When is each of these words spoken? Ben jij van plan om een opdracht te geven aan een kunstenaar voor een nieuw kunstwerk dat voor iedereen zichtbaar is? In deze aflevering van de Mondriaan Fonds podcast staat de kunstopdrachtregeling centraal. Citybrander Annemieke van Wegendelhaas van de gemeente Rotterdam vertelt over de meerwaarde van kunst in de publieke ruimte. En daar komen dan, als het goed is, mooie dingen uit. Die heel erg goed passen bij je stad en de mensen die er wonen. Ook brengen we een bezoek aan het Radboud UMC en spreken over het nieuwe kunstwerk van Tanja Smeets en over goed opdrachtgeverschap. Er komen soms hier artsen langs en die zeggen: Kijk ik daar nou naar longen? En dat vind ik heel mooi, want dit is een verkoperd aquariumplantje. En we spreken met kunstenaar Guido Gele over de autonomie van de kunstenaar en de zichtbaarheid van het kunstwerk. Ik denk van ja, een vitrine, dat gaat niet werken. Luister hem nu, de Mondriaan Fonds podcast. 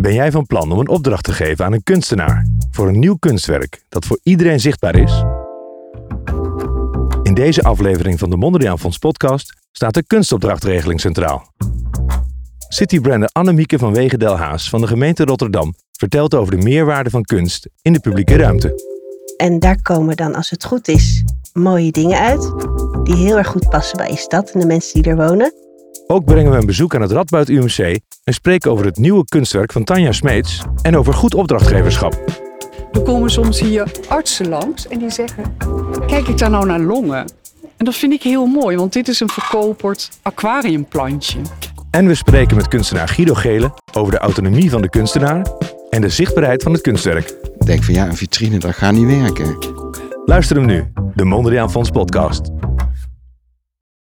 Ben 0.00 0.14
jij 0.14 0.30
van 0.30 0.46
plan 0.46 0.72
om 0.72 0.78
een 0.78 0.88
opdracht 0.88 1.24
te 1.24 1.32
geven 1.32 1.64
aan 1.64 1.72
een 1.72 1.82
kunstenaar 1.82 2.46
voor 2.70 2.88
een 2.88 2.98
nieuw 2.98 3.16
kunstwerk 3.16 3.84
dat 3.88 4.04
voor 4.04 4.18
iedereen 4.22 4.60
zichtbaar 4.60 4.94
is? 4.94 5.24
In 7.22 7.34
deze 7.34 7.62
aflevering 7.62 8.18
van 8.18 8.30
de 8.30 8.36
Mondriaan 8.36 8.78
Fonds 8.78 8.98
podcast 8.98 9.54
staat 9.72 9.94
de 9.94 10.04
kunstopdrachtregeling 10.06 11.00
centraal. 11.00 11.52
Citybrander 12.68 13.28
Annemieke 13.32 13.78
van 13.78 13.92
Wegendelhaas 13.92 14.68
van 14.68 14.80
de 14.80 14.86
gemeente 14.86 15.24
Rotterdam 15.24 15.74
vertelt 15.92 16.34
over 16.34 16.56
de 16.56 16.62
meerwaarde 16.62 17.10
van 17.10 17.22
kunst 17.22 17.68
in 17.82 17.92
de 17.92 18.00
publieke 18.00 18.36
ruimte. 18.36 18.74
En 19.36 19.58
daar 19.58 19.82
komen 19.82 20.16
dan, 20.16 20.34
als 20.34 20.50
het 20.50 20.64
goed 20.64 20.88
is, 20.88 21.24
mooie 21.52 21.90
dingen 21.90 22.18
uit. 22.18 22.52
Die 23.02 23.16
heel 23.16 23.38
erg 23.38 23.48
goed 23.48 23.68
passen 23.68 23.96
bij 23.96 24.10
je 24.10 24.16
stad 24.16 24.50
en 24.50 24.60
de 24.60 24.66
mensen 24.66 25.02
die 25.02 25.10
er 25.10 25.16
wonen. 25.16 25.52
Ook 26.10 26.24
brengen 26.24 26.52
we 26.52 26.58
een 26.58 26.66
bezoek 26.66 26.94
aan 26.94 27.00
het 27.00 27.10
Radboud 27.10 27.48
UMC 27.48 27.98
en 28.24 28.32
spreken 28.32 28.70
over 28.70 28.84
het 28.84 28.96
nieuwe 28.96 29.24
kunstwerk 29.24 29.72
van 29.72 29.84
Tanja 29.84 30.12
Smeets 30.12 30.62
en 30.82 30.96
over 30.96 31.14
goed 31.14 31.34
opdrachtgeverschap. 31.34 32.24
Er 32.92 33.02
komen 33.02 33.30
soms 33.30 33.60
hier 33.60 33.92
artsen 34.08 34.48
langs 34.48 34.88
en 34.88 34.98
die 34.98 35.10
zeggen: 35.10 35.56
Kijk 36.06 36.28
ik 36.28 36.38
daar 36.38 36.50
nou 36.50 36.66
naar 36.66 36.80
longen? 36.80 37.32
En 37.76 37.84
dat 37.84 37.94
vind 37.94 38.12
ik 38.12 38.22
heel 38.22 38.46
mooi, 38.46 38.76
want 38.76 38.92
dit 38.92 39.08
is 39.08 39.20
een 39.20 39.28
verkoperd 39.28 40.10
aquariumplantje. 40.22 41.38
En 41.90 42.06
we 42.06 42.14
spreken 42.14 42.56
met 42.56 42.68
kunstenaar 42.68 43.08
Guido 43.08 43.34
Gele 43.34 43.72
over 43.92 44.12
de 44.12 44.18
autonomie 44.18 44.70
van 44.70 44.82
de 44.82 44.90
kunstenaar 44.90 45.46
en 45.90 46.00
de 46.00 46.08
zichtbaarheid 46.08 46.62
van 46.62 46.72
het 46.72 46.80
kunstwerk. 46.80 47.28
Ik 47.58 47.66
denk 47.66 47.84
van 47.84 47.94
ja, 47.94 48.06
een 48.06 48.16
vitrine, 48.16 48.58
dat 48.58 48.74
gaat 48.74 48.92
niet 48.92 49.20
werken. 49.20 49.58
Luister 50.24 50.56
hem 50.56 50.66
nu, 50.66 50.92
de 51.14 51.24
Mondriaan 51.24 51.70
Fonds 51.70 51.90
podcast. 51.90 52.59